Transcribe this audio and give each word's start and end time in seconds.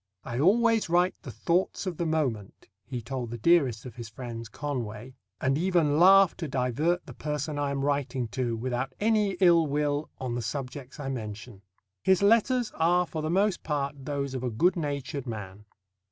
"I 0.23 0.39
always 0.39 0.89
write 0.89 1.13
the 1.21 1.29
thoughts 1.29 1.85
of 1.85 1.97
the 1.97 2.07
moment," 2.07 2.67
he 2.87 3.03
told 3.03 3.29
the 3.29 3.37
dearest 3.37 3.85
of 3.85 3.93
his 3.97 4.09
friends, 4.09 4.49
Conway, 4.49 5.13
"and 5.39 5.59
even 5.59 5.99
laugh 5.99 6.35
to 6.37 6.47
divert 6.47 7.05
the 7.05 7.13
person 7.13 7.59
I 7.59 7.69
am 7.69 7.85
writing 7.85 8.27
to, 8.29 8.55
without 8.57 8.93
any 8.99 9.33
ill 9.33 9.67
will 9.67 10.09
on 10.19 10.33
the 10.33 10.41
subjects 10.41 10.99
I 10.99 11.09
mention." 11.09 11.61
His 12.01 12.23
letters 12.23 12.71
are 12.73 13.05
for 13.05 13.21
the 13.21 13.29
most 13.29 13.61
part 13.61 13.93
those 14.05 14.33
of 14.33 14.43
a 14.43 14.49
good 14.49 14.75
natured 14.75 15.27
man. 15.27 15.65